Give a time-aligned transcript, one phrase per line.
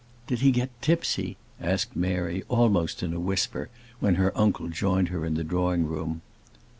[0.25, 3.69] "Did he get tipsy," asked Mary, almost in a whisper,
[3.99, 6.23] when her uncle joined her in the drawing room.